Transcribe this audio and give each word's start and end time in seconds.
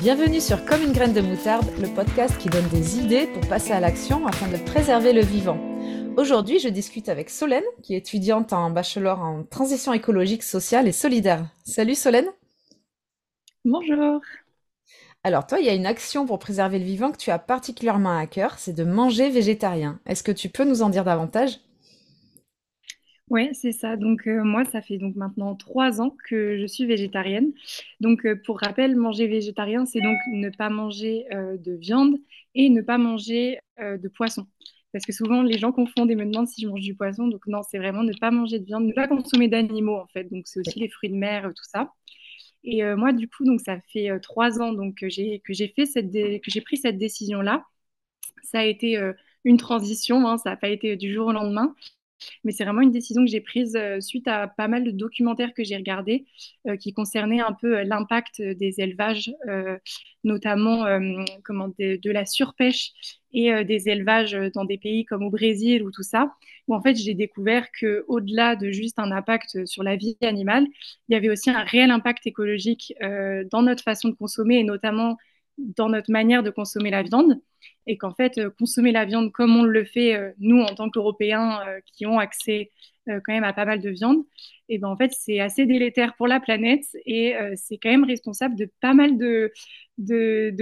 Bienvenue 0.00 0.40
sur 0.40 0.64
Comme 0.64 0.84
une 0.84 0.92
graine 0.92 1.12
de 1.12 1.20
moutarde, 1.20 1.66
le 1.80 1.92
podcast 1.92 2.38
qui 2.38 2.48
donne 2.48 2.68
des 2.68 3.00
idées 3.00 3.26
pour 3.26 3.48
passer 3.48 3.72
à 3.72 3.80
l'action 3.80 4.28
afin 4.28 4.46
de 4.46 4.56
préserver 4.56 5.12
le 5.12 5.22
vivant. 5.22 5.58
Aujourd'hui, 6.16 6.60
je 6.60 6.68
discute 6.68 7.08
avec 7.08 7.28
Solène, 7.28 7.64
qui 7.82 7.94
est 7.94 7.98
étudiante 7.98 8.52
en 8.52 8.70
bachelor 8.70 9.18
en 9.20 9.42
transition 9.42 9.92
écologique, 9.92 10.44
sociale 10.44 10.86
et 10.86 10.92
solidaire. 10.92 11.44
Salut 11.64 11.96
Solène. 11.96 12.28
Bonjour. 13.64 14.20
Alors 15.24 15.48
toi, 15.48 15.58
il 15.58 15.66
y 15.66 15.68
a 15.68 15.74
une 15.74 15.84
action 15.84 16.26
pour 16.26 16.38
préserver 16.38 16.78
le 16.78 16.84
vivant 16.84 17.10
que 17.10 17.16
tu 17.16 17.32
as 17.32 17.40
particulièrement 17.40 18.16
à 18.16 18.26
cœur, 18.28 18.54
c'est 18.56 18.74
de 18.74 18.84
manger 18.84 19.30
végétarien. 19.30 19.98
Est-ce 20.06 20.22
que 20.22 20.30
tu 20.30 20.48
peux 20.48 20.64
nous 20.64 20.82
en 20.82 20.90
dire 20.90 21.02
davantage? 21.02 21.58
Oui, 23.30 23.50
c'est 23.54 23.72
ça. 23.72 23.96
Donc 23.96 24.26
euh, 24.26 24.42
moi, 24.42 24.64
ça 24.64 24.80
fait 24.80 24.96
donc 24.96 25.14
maintenant 25.14 25.54
trois 25.54 26.00
ans 26.00 26.16
que 26.28 26.58
je 26.58 26.66
suis 26.66 26.86
végétarienne. 26.86 27.52
Donc 28.00 28.24
euh, 28.24 28.36
pour 28.46 28.58
rappel, 28.60 28.96
manger 28.96 29.26
végétarien, 29.26 29.84
c'est 29.84 30.00
donc 30.00 30.16
ne 30.32 30.48
pas 30.48 30.70
manger 30.70 31.26
euh, 31.34 31.58
de 31.58 31.72
viande 31.74 32.16
et 32.54 32.70
ne 32.70 32.80
pas 32.80 32.96
manger 32.98 33.58
de 33.78 34.08
poisson. 34.08 34.46
Parce 34.92 35.04
que 35.04 35.12
souvent, 35.12 35.42
les 35.42 35.58
gens 35.58 35.70
confondent 35.72 36.10
et 36.10 36.16
me 36.16 36.24
demandent 36.24 36.48
si 36.48 36.62
je 36.62 36.68
mange 36.68 36.80
du 36.80 36.94
poisson. 36.96 37.28
Donc 37.28 37.46
non, 37.46 37.60
c'est 37.62 37.78
vraiment 37.78 38.02
ne 38.02 38.14
pas 38.14 38.30
manger 38.30 38.58
de 38.58 38.64
viande, 38.64 38.86
ne 38.86 38.92
pas 38.94 39.06
consommer 39.06 39.46
d'animaux 39.48 39.96
en 39.96 40.06
fait. 40.08 40.24
Donc 40.32 40.46
c'est 40.48 40.60
aussi 40.60 40.80
les 40.80 40.88
fruits 40.88 41.10
de 41.10 41.14
mer, 41.16 41.44
tout 41.54 41.64
ça. 41.70 41.92
Et 42.64 42.82
moi, 42.96 43.12
du 43.12 43.28
coup, 43.28 43.44
donc 43.44 43.60
ça 43.60 43.78
fait 43.92 44.10
trois 44.20 44.60
ans 44.60 44.72
donc 44.72 44.96
que 44.96 45.08
j'ai 45.10 45.40
que 45.40 45.52
j'ai 45.54 45.68
fait 45.68 45.86
cette 45.86 46.12
que 46.12 46.50
j'ai 46.50 46.60
pris 46.62 46.76
cette 46.78 46.98
décision 46.98 47.40
là. 47.42 47.64
Ça 48.44 48.60
a 48.60 48.64
été 48.64 48.98
une 49.44 49.58
transition, 49.58 50.26
hein, 50.28 50.38
ça 50.38 50.50
n'a 50.50 50.56
pas 50.56 50.68
été 50.70 50.96
du 50.96 51.12
jour 51.12 51.28
au 51.28 51.32
lendemain. 51.32 51.74
Mais 52.44 52.52
c'est 52.52 52.64
vraiment 52.64 52.80
une 52.80 52.90
décision 52.90 53.24
que 53.24 53.30
j'ai 53.30 53.40
prise 53.40 53.76
euh, 53.76 54.00
suite 54.00 54.28
à 54.28 54.48
pas 54.48 54.68
mal 54.68 54.84
de 54.84 54.90
documentaires 54.90 55.54
que 55.54 55.64
j'ai 55.64 55.76
regardés 55.76 56.26
euh, 56.66 56.76
qui 56.76 56.92
concernaient 56.92 57.40
un 57.40 57.52
peu 57.52 57.78
euh, 57.78 57.84
l'impact 57.84 58.42
des 58.42 58.80
élevages, 58.80 59.30
notamment 60.24 60.84
de, 60.84 62.10
la 62.10 62.26
surpêche 62.26 62.92
et 63.32 63.64
des 63.64 63.88
élevages 63.88 64.36
dans 64.54 64.64
des 64.64 64.78
pays 64.78 65.04
comme 65.04 65.22
au 65.22 65.30
Brésil 65.30 65.82
ou 65.82 65.90
tout 65.90 66.02
ça, 66.02 66.34
où 66.66 66.74
en 66.74 66.82
fait 66.82 66.96
j'ai 66.96 67.14
découvert 67.14 67.66
quau 67.78 68.20
delà 68.20 68.56
de 68.56 68.70
juste 68.70 68.98
un 68.98 69.10
impact 69.12 69.64
sur 69.66 69.82
la 69.82 69.96
vie 69.96 70.16
animale, 70.22 70.66
il 71.08 71.12
y 71.12 71.16
avait 71.16 71.30
aussi 71.30 71.50
un 71.50 71.62
réel 71.62 71.90
impact 71.90 72.26
écologique 72.26 72.94
dans 73.50 73.62
notre 73.62 73.82
façon 73.82 74.08
de 74.08 74.14
consommer 74.14 74.58
et 74.58 74.64
notamment 74.64 75.16
dans 75.58 75.88
notre 75.88 76.10
manière 76.10 76.42
de 76.42 76.50
consommer 76.50 76.90
la 76.90 77.02
viande 77.02 77.40
et 77.86 77.96
qu'en 77.96 78.14
fait, 78.14 78.38
euh, 78.38 78.50
consommer 78.50 78.92
la 78.92 79.04
viande 79.04 79.32
comme 79.32 79.56
on 79.56 79.64
le 79.64 79.84
fait, 79.84 80.14
euh, 80.14 80.30
nous, 80.38 80.60
en 80.60 80.74
tant 80.74 80.90
qu'Européens 80.90 81.60
euh, 81.66 81.80
qui 81.86 82.06
ont 82.06 82.18
accès 82.18 82.70
quand 83.24 83.32
même 83.32 83.44
à 83.44 83.54
pas 83.54 83.64
mal 83.64 83.80
de 83.80 83.88
viande, 83.88 84.22
et 84.68 84.76
ben 84.76 84.88
en 84.88 84.96
fait, 84.96 85.12
c'est 85.18 85.40
assez 85.40 85.64
délétère 85.64 86.14
pour 86.16 86.28
la 86.28 86.40
planète 86.40 86.84
et 87.06 87.34
c'est 87.56 87.78
quand 87.78 87.88
même 87.88 88.04
responsable 88.04 88.54
de 88.54 88.70
pas 88.82 88.92
mal 88.92 89.16
de 89.16 89.48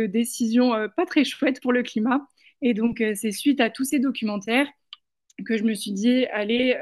décisions 0.07 0.71
pas 0.97 1.07
très 1.07 1.25
chouettes 1.25 1.61
pour 1.61 1.73
le 1.73 1.83
climat. 1.83 2.25
Et 2.63 2.73
donc, 2.73 3.03
c'est 3.17 3.33
suite 3.33 3.61
à 3.61 3.69
tous 3.69 3.83
ces 3.83 3.99
documentaires 3.99 4.69
que 5.45 5.57
je 5.57 5.65
me 5.65 5.75
suis 5.75 5.91
dit, 5.91 6.25
allez, 6.27 6.79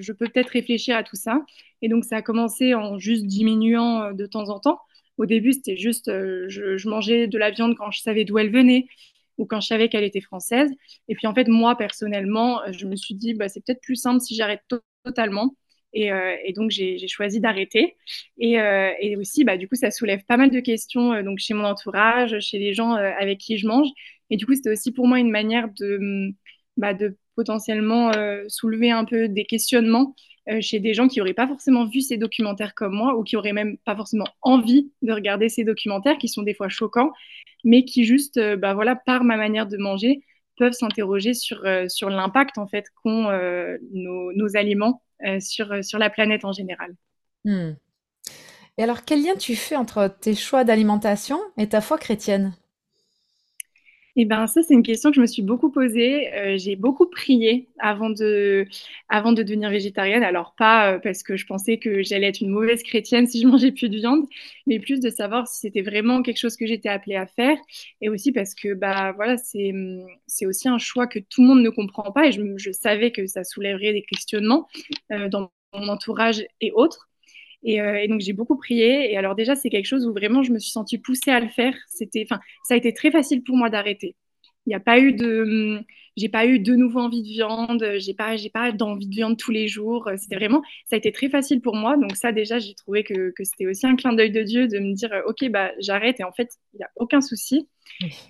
je 0.00 0.12
peux 0.12 0.26
peut-être 0.28 0.50
réfléchir 0.50 0.94
à 0.94 1.02
tout 1.02 1.16
ça. 1.16 1.40
Et 1.80 1.88
donc, 1.88 2.04
ça 2.04 2.16
a 2.16 2.22
commencé 2.22 2.74
en 2.74 2.98
juste 2.98 3.24
diminuant 3.24 4.12
de 4.12 4.26
temps 4.26 4.50
en 4.50 4.60
temps. 4.60 4.80
Au 5.18 5.26
début, 5.26 5.52
c'était 5.52 5.76
juste, 5.76 6.06
je, 6.08 6.76
je, 6.76 6.88
mangeais 6.88 7.26
de 7.26 7.38
la 7.38 7.50
viande 7.50 7.76
quand 7.76 7.90
je 7.90 8.00
savais 8.00 8.24
d'où 8.24 8.38
elle 8.38 8.50
venait 8.50 8.86
ou 9.38 9.46
quand 9.46 9.60
je 9.60 9.66
savais 9.66 9.88
qu'elle 9.88 10.04
était 10.04 10.20
française. 10.20 10.70
Et 11.08 11.14
puis 11.14 11.26
en 11.26 11.34
fait, 11.34 11.48
moi 11.48 11.76
personnellement, 11.76 12.60
je 12.72 12.86
me 12.86 12.96
suis 12.96 13.14
dit, 13.14 13.34
bah, 13.34 13.48
c'est 13.48 13.64
peut-être 13.64 13.80
plus 13.82 13.96
simple 13.96 14.20
si 14.20 14.34
j'arrête 14.34 14.62
totalement. 15.04 15.54
Et, 15.92 16.12
euh, 16.12 16.36
donc 16.54 16.70
j'ai 16.70 17.08
choisi 17.08 17.40
d'arrêter. 17.40 17.96
Et, 18.38 18.60
euh, 18.60 18.92
aussi, 19.18 19.44
bah, 19.44 19.56
du 19.56 19.68
coup, 19.68 19.76
ça 19.76 19.90
soulève 19.90 20.22
pas 20.26 20.36
mal 20.36 20.50
de 20.50 20.60
questions 20.60 21.12
euh, 21.14 21.22
donc 21.22 21.38
chez 21.38 21.54
mon 21.54 21.64
entourage, 21.64 22.38
chez 22.40 22.58
les 22.58 22.74
gens 22.74 22.94
euh, 22.96 23.12
avec 23.18 23.38
qui 23.38 23.56
je 23.58 23.66
mange. 23.66 23.88
Et 24.30 24.36
du 24.36 24.46
coup, 24.46 24.54
c'était 24.54 24.70
aussi 24.70 24.92
pour 24.92 25.06
moi 25.06 25.18
une 25.20 25.30
manière 25.30 25.68
de, 25.78 26.32
bah, 26.76 26.92
potentiellement 27.34 28.10
euh, 28.16 28.44
soulever 28.48 28.90
un 28.90 29.04
peu 29.04 29.28
des 29.28 29.44
questionnements 29.44 30.14
chez 30.60 30.78
des 30.78 30.94
gens 30.94 31.08
qui 31.08 31.18
n'auraient 31.18 31.34
pas 31.34 31.48
forcément 31.48 31.86
vu 31.86 32.00
ces 32.00 32.16
documentaires 32.18 32.74
comme 32.74 32.94
moi 32.94 33.16
ou 33.16 33.24
qui 33.24 33.34
n'auraient 33.34 33.52
même 33.52 33.78
pas 33.78 33.96
forcément 33.96 34.28
envie 34.42 34.92
de 35.02 35.12
regarder 35.12 35.48
ces 35.48 35.64
documentaires 35.64 36.18
qui 36.18 36.28
sont 36.28 36.42
des 36.42 36.54
fois 36.54 36.68
choquants 36.68 37.12
mais 37.66 37.84
qui 37.84 38.04
juste, 38.04 38.38
euh, 38.38 38.56
bah 38.56 38.74
voilà, 38.74 38.96
par 38.96 39.24
ma 39.24 39.36
manière 39.36 39.66
de 39.66 39.76
manger, 39.76 40.22
peuvent 40.56 40.72
s'interroger 40.72 41.34
sur, 41.34 41.64
euh, 41.66 41.86
l'impact 42.02 42.56
en 42.58 42.66
fait 42.66 42.86
qu'ont 43.02 43.28
euh, 43.28 43.76
nos, 43.92 44.56
aliments 44.56 45.02
sur, 45.40 45.84
sur 45.84 45.98
la 45.98 46.08
planète 46.08 46.44
en 46.44 46.52
général. 46.52 46.94
Hmm. 47.44 47.72
Et 48.78 48.82
alors, 48.82 49.04
quel 49.04 49.22
lien 49.22 49.34
tu 49.34 49.56
fais 49.56 49.76
entre 49.76 50.08
tes 50.08 50.34
choix 50.34 50.62
d'alimentation 50.64 51.38
et 51.56 51.68
ta 51.68 51.80
foi 51.80 51.98
chrétienne? 51.98 52.54
Eh 54.18 54.24
bien, 54.24 54.46
ça, 54.46 54.62
c'est 54.62 54.72
une 54.72 54.82
question 54.82 55.10
que 55.10 55.16
je 55.16 55.20
me 55.20 55.26
suis 55.26 55.42
beaucoup 55.42 55.70
posée. 55.70 56.32
Euh, 56.34 56.56
j'ai 56.56 56.74
beaucoup 56.74 57.06
prié 57.06 57.68
avant 57.78 58.08
de, 58.08 58.66
devenir 59.10 59.68
végétarienne. 59.70 60.22
Alors, 60.22 60.54
pas 60.56 60.94
euh, 60.94 60.98
parce 60.98 61.22
que 61.22 61.36
je 61.36 61.44
pensais 61.46 61.78
que 61.78 62.02
j'allais 62.02 62.28
être 62.28 62.40
une 62.40 62.50
mauvaise 62.50 62.82
chrétienne 62.82 63.26
si 63.26 63.42
je 63.42 63.46
mangeais 63.46 63.72
plus 63.72 63.90
de 63.90 63.96
viande, 63.96 64.26
mais 64.66 64.78
plus 64.78 65.00
de 65.00 65.10
savoir 65.10 65.46
si 65.46 65.60
c'était 65.60 65.82
vraiment 65.82 66.22
quelque 66.22 66.38
chose 66.38 66.56
que 66.56 66.66
j'étais 66.66 66.88
appelée 66.88 67.16
à 67.16 67.26
faire. 67.26 67.58
Et 68.00 68.08
aussi 68.08 68.32
parce 68.32 68.54
que, 68.54 68.72
bah, 68.72 69.12
voilà, 69.12 69.36
c'est, 69.36 69.72
aussi 70.46 70.68
un 70.68 70.78
choix 70.78 71.06
que 71.06 71.18
tout 71.18 71.42
le 71.42 71.48
monde 71.48 71.62
ne 71.62 71.70
comprend 71.70 72.10
pas. 72.10 72.26
Et 72.26 72.32
je, 72.32 72.40
je 72.56 72.70
savais 72.72 73.12
que 73.12 73.26
ça 73.26 73.44
soulèverait 73.44 73.92
des 73.92 74.02
questionnements 74.02 74.66
euh, 75.12 75.28
dans 75.28 75.50
mon 75.74 75.88
entourage 75.88 76.42
et 76.62 76.72
autres. 76.72 77.08
Euh, 77.66 77.94
et, 77.96 78.08
donc 78.08 78.20
j'ai 78.20 78.32
beaucoup 78.32 78.56
prié. 78.56 79.12
Et 79.12 79.16
alors 79.16 79.34
déjà, 79.34 79.54
c'est 79.56 79.70
quelque 79.70 79.86
chose 79.86 80.06
où 80.06 80.12
vraiment 80.12 80.42
je 80.42 80.52
me 80.52 80.58
suis 80.58 80.70
sentie 80.70 80.98
poussée 80.98 81.30
à 81.30 81.40
le 81.40 81.48
faire. 81.48 81.74
C'était, 81.88 82.26
enfin, 82.28 82.40
ça 82.64 82.74
a 82.74 82.76
été 82.76 82.92
très 82.94 83.10
facile 83.10 83.42
pour 83.42 83.56
moi 83.56 83.70
d'arrêter. 83.70 84.16
Il 84.66 84.70
n'y 84.70 84.74
a 84.74 84.80
pas 84.80 84.98
eu 84.98 85.12
de, 85.12 85.80
j'ai 86.16 86.28
pas 86.28 86.46
eu 86.46 86.58
de 86.58 86.74
nouveau 86.74 87.00
envie 87.00 87.22
de 87.22 87.28
viande. 87.28 87.84
J'ai 87.98 88.14
pas, 88.14 88.36
j'ai 88.36 88.50
pas 88.50 88.72
d'envie 88.72 89.06
de 89.08 89.14
viande 89.14 89.36
tous 89.38 89.52
les 89.52 89.68
jours. 89.68 90.10
C'était 90.16 90.36
vraiment, 90.36 90.62
ça 90.86 90.96
a 90.96 90.98
été 90.98 91.12
très 91.12 91.28
facile 91.28 91.60
pour 91.60 91.76
moi. 91.76 91.96
Donc 91.96 92.16
ça 92.16 92.32
déjà, 92.32 92.58
j'ai 92.58 92.74
trouvé 92.74 93.04
que, 93.04 93.32
que 93.36 93.44
c'était 93.44 93.66
aussi 93.66 93.86
un 93.86 93.96
clin 93.96 94.12
d'œil 94.12 94.32
de 94.32 94.42
Dieu 94.42 94.68
de 94.68 94.78
me 94.78 94.94
dire, 94.94 95.10
ok, 95.26 95.48
bah 95.50 95.72
j'arrête. 95.80 96.20
Et 96.20 96.24
en 96.24 96.32
fait, 96.32 96.50
il 96.74 96.78
n'y 96.78 96.84
a 96.84 96.90
aucun 96.96 97.20
souci. 97.20 97.68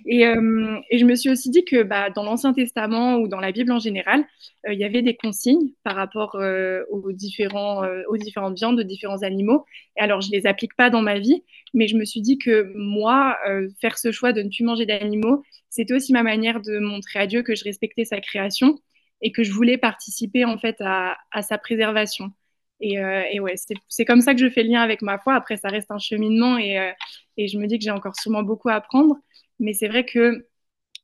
Et, 0.07 0.27
euh, 0.27 0.79
et, 0.91 0.99
je 0.99 1.05
me 1.05 1.15
suis 1.15 1.31
aussi 1.31 1.51
dit 1.51 1.65
que 1.65 1.83
bah, 1.83 2.11
dans 2.11 2.23
l'Ancien 2.23 2.53
Testament 2.53 3.17
ou 3.17 3.29
dans 3.29 3.41
la 3.41 3.53
Bible 3.53 3.73
en 3.73 3.79
général, 3.79 4.25
euh, 4.67 4.73
il 4.73 4.79
y 4.79 4.85
avait 4.85 5.03
des 5.03 5.17
consignes 5.17 5.73
par 5.83 5.97
rapport 5.97 6.37
euh, 6.37 6.85
aux, 6.91 7.13
différents, 7.13 7.85
aux 8.09 8.17
différentes 8.17 8.57
viandes, 8.57 8.79
aux 8.81 8.85
différents 8.85 9.23
animaux. 9.23 9.65
Et 9.97 10.01
alors, 10.01 10.21
je 10.21 10.31
ne 10.31 10.37
les 10.37 10.47
applique 10.47 10.77
pas 10.77 10.91
dans 10.91 11.03
ma 11.03 11.19
vie, 11.19 11.43
mais 11.75 11.89
je 11.89 11.97
me 11.97 12.05
suis 12.05 12.21
dit 12.21 12.39
que 12.39 12.73
moi, 12.77 13.37
faire 13.81 13.99
ce 13.99 14.13
choix 14.13 14.33
de 14.33 14.43
ne 14.43 14.49
plus 14.49 14.65
manger 14.65 14.87
d'animaux, 14.87 15.43
c'était 15.69 15.95
aussi 15.95 16.13
ma 16.13 16.23
manière 16.23 16.61
de 16.61 16.79
montrer 16.79 17.19
à 17.19 17.27
Dieu 17.27 17.43
que 17.43 17.55
je 17.55 17.65
respectais 17.65 18.05
sa 18.05 18.21
création 18.21 18.79
et 19.23 19.33
que 19.33 19.43
je 19.43 19.53
voulais 19.53 19.79
participer 19.79 20.45
en 20.45 20.59
fait 20.59 20.77
à, 20.81 21.17
sa 21.43 21.59
préservation. 21.59 22.31
Et, 22.81 22.97
et 23.33 23.41
ouais, 23.41 23.55
c'est 23.89 24.05
comme 24.05 24.21
ça 24.21 24.35
que 24.35 24.41
je 24.41 24.49
fais 24.49 24.63
le 24.63 24.71
lien 24.71 24.83
avec 24.83 25.03
ma 25.03 25.19
foi. 25.19 25.35
Après, 25.35 25.57
ça 25.57 25.69
reste 25.69 25.91
un 25.91 25.99
cheminement 25.99 26.59
et 26.59 26.79
je 27.39 27.59
me 27.59 27.67
dis 27.67 27.79
que 27.79 27.85
j'ai 27.85 27.91
encore 27.91 28.17
sûrement 28.17 28.43
beaucoup 28.43 28.69
à 28.69 28.75
apprendre. 28.75 29.17
Mais 29.59 29.73
c'est 29.73 29.89
vrai 29.89 30.05
que 30.05 30.47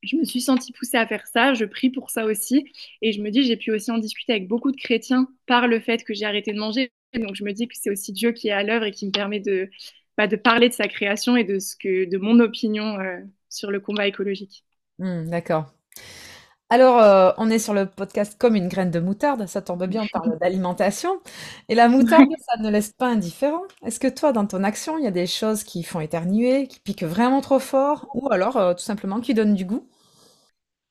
je 0.03 0.17
me 0.17 0.25
suis 0.25 0.41
sentie 0.41 0.71
poussée 0.73 0.97
à 0.97 1.07
faire 1.07 1.25
ça, 1.27 1.53
je 1.53 1.65
prie 1.65 1.89
pour 1.89 2.09
ça 2.09 2.25
aussi. 2.25 2.71
Et 3.01 3.13
je 3.13 3.21
me 3.21 3.29
dis, 3.31 3.43
j'ai 3.43 3.57
pu 3.57 3.71
aussi 3.71 3.91
en 3.91 3.97
discuter 3.97 4.33
avec 4.33 4.47
beaucoup 4.47 4.71
de 4.71 4.77
chrétiens 4.77 5.27
par 5.47 5.67
le 5.67 5.79
fait 5.79 6.03
que 6.03 6.13
j'ai 6.13 6.25
arrêté 6.25 6.53
de 6.53 6.59
manger. 6.59 6.91
Donc 7.13 7.35
je 7.35 7.43
me 7.43 7.53
dis 7.53 7.67
que 7.67 7.75
c'est 7.79 7.89
aussi 7.91 8.11
Dieu 8.11 8.31
qui 8.31 8.49
est 8.49 8.51
à 8.51 8.63
l'œuvre 8.63 8.85
et 8.85 8.91
qui 8.91 9.05
me 9.05 9.11
permet 9.11 9.39
de, 9.39 9.69
bah, 10.17 10.27
parler 10.37 10.69
de 10.69 10.73
sa 10.73 10.87
création 10.87 11.37
et 11.37 11.43
de, 11.43 11.59
ce 11.59 11.75
que, 11.75 12.09
de 12.09 12.17
mon 12.17 12.39
opinion 12.39 12.99
euh, 12.99 13.19
sur 13.49 13.71
le 13.71 13.79
combat 13.79 14.07
écologique. 14.07 14.65
Mmh, 14.99 15.29
d'accord. 15.29 15.73
Alors, 16.73 16.97
euh, 17.03 17.29
on 17.37 17.51
est 17.51 17.59
sur 17.59 17.75
le 17.75 17.85
podcast 17.85 18.35
comme 18.39 18.55
une 18.55 18.67
graine 18.67 18.89
de 18.89 18.99
moutarde, 18.99 19.45
ça 19.45 19.61
tombe 19.61 19.85
bien, 19.85 20.01
on 20.01 20.07
parle 20.07 20.39
d'alimentation. 20.41 21.21
Et 21.69 21.75
la 21.75 21.87
moutarde, 21.87 22.25
ça 22.39 22.59
ne 22.59 22.67
laisse 22.71 22.91
pas 22.91 23.05
indifférent. 23.05 23.61
Est-ce 23.85 23.99
que 23.99 24.07
toi, 24.07 24.31
dans 24.31 24.47
ton 24.47 24.63
action, 24.63 24.97
il 24.97 25.03
y 25.03 25.07
a 25.07 25.11
des 25.11 25.27
choses 25.27 25.63
qui 25.63 25.83
font 25.83 25.99
éternuer, 25.99 26.65
qui 26.65 26.79
piquent 26.79 27.03
vraiment 27.03 27.41
trop 27.41 27.59
fort, 27.59 28.09
ou 28.15 28.27
alors 28.31 28.57
euh, 28.57 28.73
tout 28.73 28.81
simplement 28.81 29.19
qui 29.19 29.35
donnent 29.35 29.53
du 29.53 29.65
goût? 29.65 29.87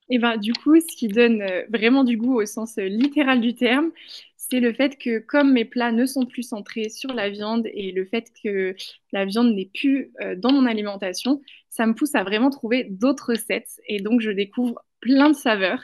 Et 0.09 0.15
eh 0.15 0.19
ben, 0.21 0.37
du 0.37 0.53
coup, 0.53 0.77
ce 0.77 0.97
qui 0.97 1.09
donne 1.09 1.43
euh, 1.43 1.65
vraiment 1.69 2.05
du 2.05 2.17
goût 2.17 2.41
au 2.41 2.47
sens 2.47 2.77
littéral 2.77 3.41
du 3.41 3.57
terme, 3.57 3.91
c'est 4.37 4.61
le 4.61 4.73
fait 4.73 4.97
que 4.97 5.19
comme 5.19 5.53
mes 5.53 5.65
plats 5.65 5.91
ne 5.91 6.07
sont 6.07 6.27
plus 6.27 6.45
centrés 6.45 6.91
sur 6.91 7.13
la 7.13 7.29
viande 7.29 7.67
et 7.75 7.91
le 7.91 8.05
fait 8.05 8.31
que 8.45 8.77
la 9.11 9.25
viande 9.25 9.53
n'est 9.53 9.71
plus 9.75 10.13
dans 10.37 10.53
mon 10.53 10.67
alimentation, 10.67 11.41
ça 11.71 11.87
me 11.87 11.95
pousse 11.95 12.15
à 12.15 12.23
vraiment 12.23 12.51
trouver 12.51 12.85
d'autres 12.85 13.31
recettes. 13.31 13.81
Et 13.89 14.01
donc, 14.01 14.21
je 14.21 14.31
découvre 14.31 14.81
plein 15.03 15.29
de 15.29 15.35
saveurs. 15.37 15.83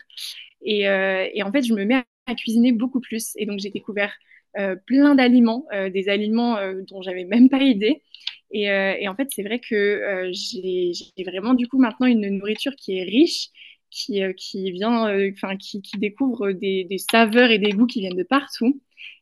Euh, 0.67 1.27
et, 1.35 1.43
en 1.43 1.53
fait, 1.53 1.63
je 1.63 1.75
me 1.75 1.85
mets 1.85 2.03
à 2.27 2.35
cuisiner 2.35 2.73
beaucoup 2.73 3.01
plus. 3.01 3.33
Et 3.37 3.45
donc, 3.45 3.59
j'ai 3.59 3.71
découvert 3.71 4.15
euh, 4.59 4.77
plein 4.87 5.15
d'aliments, 5.15 5.67
euh, 5.75 5.91
des 5.91 6.09
aliments 6.09 6.57
dont 6.89 7.03
j'avais 7.03 7.25
même 7.25 7.51
pas 7.51 7.61
idée. 7.61 8.03
Et, 8.51 8.71
en 9.09 9.15
fait, 9.15 9.29
c'est 9.31 9.43
vrai 9.43 9.61
que 9.61 10.31
j'ai 10.33 11.25
vraiment 11.25 11.53
du 11.53 11.69
coup 11.69 11.79
maintenant 11.79 12.07
une 12.07 12.29
nourriture 12.39 12.75
qui 12.77 12.97
est 12.97 13.05
riche, 13.05 13.49
qui, 13.91 14.23
qui 14.37 14.71
vient, 14.71 15.31
qui, 15.59 15.83
qui, 15.83 15.99
découvre 15.99 16.53
des, 16.53 16.87
saveurs 17.11 17.51
et 17.51 17.59
des 17.59 17.73
goûts 17.73 17.87
qui 17.87 18.01
viennent 18.01 18.17
de 18.17 18.23
partout. 18.23 18.81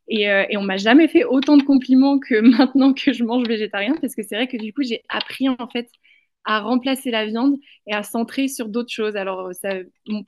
Et, 0.08 0.22
et 0.22 0.56
on 0.56 0.62
m'a 0.62 0.76
jamais 0.76 1.08
fait 1.08 1.24
autant 1.24 1.56
de 1.56 1.64
compliments 1.64 2.20
que 2.20 2.40
maintenant 2.58 2.92
que 2.92 3.12
je 3.12 3.24
mange 3.24 3.48
végétarien, 3.48 3.96
parce 4.00 4.14
que 4.14 4.22
c'est 4.22 4.36
vrai 4.36 4.46
que 4.46 4.56
du 4.56 4.72
coup, 4.72 4.82
j'ai 4.84 5.02
appris 5.08 5.48
en 5.48 5.68
fait 5.68 5.88
à 6.46 6.60
remplacer 6.60 7.10
la 7.10 7.26
viande 7.26 7.56
et 7.86 7.92
à 7.92 8.02
centrer 8.02 8.48
sur 8.48 8.68
d'autres 8.68 8.92
choses. 8.92 9.16
Alors, 9.16 9.50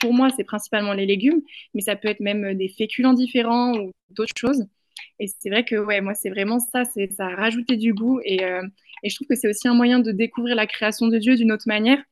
pour 0.00 0.12
moi, 0.12 0.28
c'est 0.36 0.44
principalement 0.44 0.92
les 0.92 1.06
légumes, 1.06 1.40
mais 1.74 1.80
ça 1.80 1.96
peut 1.96 2.08
être 2.08 2.20
même 2.20 2.54
des 2.54 2.68
féculents 2.68 3.14
différents 3.14 3.72
ou 3.78 3.92
d'autres 4.10 4.34
choses. 4.36 4.66
Et 5.20 5.26
c'est 5.28 5.50
vrai 5.50 5.64
que 5.64 5.76
ouais, 5.76 6.00
moi, 6.00 6.14
c'est 6.14 6.30
vraiment 6.30 6.58
ça, 6.60 6.84
c'est 6.84 7.12
ça 7.12 7.26
a 7.26 7.34
rajouté 7.36 7.76
du 7.76 7.94
goût. 7.94 8.20
Et, 8.24 8.44
euh, 8.44 8.62
je 9.04 9.14
trouve 9.14 9.28
que 9.28 9.36
c'est 9.36 9.48
aussi 9.48 9.68
un 9.68 9.74
moyen 9.74 10.00
de 10.00 10.12
découvrir 10.12 10.56
la 10.56 10.66
création 10.66 11.06
de 11.08 11.18
Dieu 11.18 11.36
d'une 11.36 11.52
autre 11.52 11.68
manière. 11.68 12.02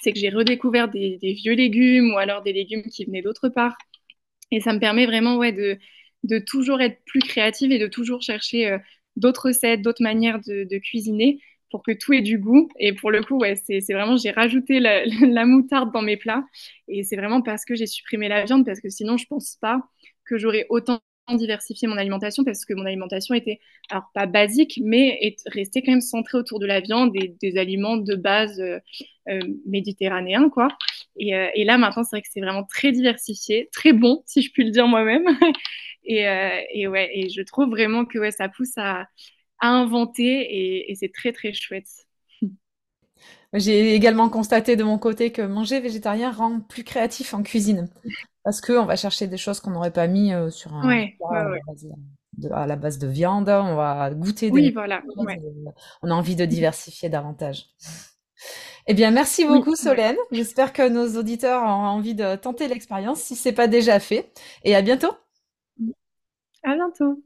C'est 0.00 0.12
que 0.12 0.18
j'ai 0.18 0.30
redécouvert 0.30 0.88
des, 0.88 1.18
vieux 1.22 1.54
légumes 1.54 2.12
ou 2.14 2.18
alors 2.18 2.42
des 2.42 2.52
légumes 2.52 2.82
qui 2.82 3.04
venaient 3.04 3.22
d'autre 3.22 3.48
part. 3.48 3.76
Et 4.50 4.60
ça 4.60 4.72
me 4.72 4.80
permet 4.80 5.06
vraiment 5.06 5.36
ouais, 5.36 5.52
de, 5.52 5.78
de 6.24 6.38
toujours 6.38 6.80
être 6.80 7.00
plus 7.06 7.20
créative 7.20 7.72
et 7.72 7.78
de 7.78 7.86
toujours 7.86 8.22
chercher 8.22 8.68
euh, 8.70 8.78
d'autres 9.16 9.48
recettes, 9.48 9.82
d'autres 9.82 10.02
manières 10.02 10.40
de, 10.40 10.78
cuisiner 10.78 11.40
pour 11.76 11.82
que 11.82 11.92
tout 11.92 12.14
ait 12.14 12.22
du 12.22 12.38
goût. 12.38 12.68
Et 12.78 12.94
pour 12.94 13.10
le 13.10 13.22
coup, 13.22 13.36
ouais, 13.36 13.54
c'est 13.66 13.92
vraiment, 13.92 14.16
j'ai 14.16 14.30
rajouté 14.30 14.80
la, 14.80 15.44
moutarde 15.44 15.92
dans 15.92 16.00
mes 16.00 16.16
plats. 16.16 16.42
Et 16.88 17.04
c'est 17.04 17.16
vraiment 17.16 17.42
parce 17.42 17.66
que 17.66 17.74
j'ai 17.74 17.86
supprimé 17.86 18.28
la 18.28 18.44
viande, 18.44 18.64
parce 18.64 18.80
que 18.80 18.88
sinon, 18.88 19.18
je 19.18 19.26
pense 19.26 19.56
pas 19.60 19.82
que 20.24 20.38
j'aurais 20.38 20.66
autant 20.70 21.00
diversifier 21.34 21.88
mon 21.88 21.96
alimentation 21.96 22.44
parce 22.44 22.64
que 22.64 22.72
mon 22.72 22.86
alimentation 22.86 23.34
était, 23.34 23.58
alors 23.90 24.04
pas 24.14 24.26
basique, 24.26 24.80
mais 24.82 25.18
est 25.20 25.36
restée 25.46 25.82
quand 25.82 25.90
même 25.90 26.00
centrée 26.00 26.38
autour 26.38 26.60
de 26.60 26.66
la 26.66 26.80
viande 26.80 27.10
et 27.16 27.34
des 27.42 27.58
aliments 27.58 27.96
de 27.96 28.14
base 28.14 28.60
euh, 28.60 28.78
euh, 29.28 29.40
méditerranéens, 29.66 30.48
quoi. 30.48 30.68
Et, 31.18 31.34
euh, 31.34 31.48
et, 31.54 31.64
là, 31.64 31.78
maintenant, 31.78 32.04
c'est 32.04 32.16
vrai 32.16 32.22
que 32.22 32.28
c'est 32.30 32.40
vraiment 32.40 32.64
très 32.64 32.92
diversifié, 32.92 33.68
très 33.72 33.92
bon, 33.92 34.22
si 34.24 34.40
je 34.40 34.50
puis 34.52 34.64
le 34.64 34.70
dire 34.70 34.86
moi-même. 34.86 35.26
et, 36.04 36.26
euh, 36.28 36.60
et, 36.72 36.86
ouais, 36.86 37.10
et 37.12 37.28
je 37.28 37.42
trouve 37.42 37.68
vraiment 37.68 38.04
que 38.06 38.18
ouais, 38.18 38.30
ça 38.30 38.48
pousse 38.48 38.78
à, 38.78 39.08
à 39.60 39.68
inventer 39.68 40.24
et, 40.24 40.90
et 40.90 40.94
c'est 40.94 41.12
très, 41.12 41.32
très 41.32 41.52
chouette. 41.52 41.88
J'ai 43.52 43.94
également 43.94 44.28
constaté 44.28 44.76
de 44.76 44.84
mon 44.84 44.98
côté 44.98 45.32
que 45.32 45.42
manger 45.42 45.80
végétarien 45.80 46.30
rend 46.30 46.60
plus 46.60 46.84
créatif 46.84 47.34
en 47.34 47.42
cuisine. 47.42 47.88
Parce 48.44 48.60
qu'on 48.60 48.84
va 48.84 48.96
chercher 48.96 49.26
des 49.26 49.38
choses 49.38 49.60
qu'on 49.60 49.72
n'aurait 49.72 49.92
pas 49.92 50.06
mis 50.06 50.32
euh, 50.32 50.50
sur 50.50 50.72
un 50.72 50.86
ouais, 50.86 51.16
plat 51.18 51.50
ouais, 51.50 51.60
ouais. 51.66 52.52
à 52.52 52.66
la 52.66 52.76
base 52.76 52.98
de 52.98 53.08
viande. 53.08 53.48
On 53.48 53.74
va 53.74 54.10
goûter 54.10 54.50
oui, 54.50 54.68
des 54.68 54.70
voilà, 54.70 55.02
choses. 55.02 55.26
On 56.02 56.10
a 56.10 56.14
envie 56.14 56.36
de 56.36 56.44
diversifier 56.44 57.08
davantage. 57.08 57.66
Eh 58.86 58.94
bien, 58.94 59.10
merci 59.10 59.44
beaucoup 59.44 59.70
oui, 59.70 59.76
Solène. 59.76 60.16
J'espère 60.30 60.72
que 60.72 60.88
nos 60.88 61.18
auditeurs 61.18 61.62
ont 61.62 61.86
envie 61.86 62.14
de 62.14 62.36
tenter 62.36 62.68
l'expérience 62.68 63.20
si 63.20 63.34
ce 63.34 63.48
n'est 63.48 63.54
pas 63.54 63.66
déjà 63.66 63.98
fait. 63.98 64.30
Et 64.62 64.76
à 64.76 64.82
bientôt. 64.82 65.10
À 66.62 66.74
bientôt. 66.74 67.20